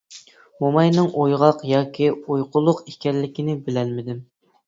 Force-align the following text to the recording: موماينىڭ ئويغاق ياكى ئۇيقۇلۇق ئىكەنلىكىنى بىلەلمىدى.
موماينىڭ 0.63 1.09
ئويغاق 1.23 1.59
ياكى 1.73 2.09
ئۇيقۇلۇق 2.15 2.81
ئىكەنلىكىنى 2.93 3.55
بىلەلمىدى. 3.69 4.19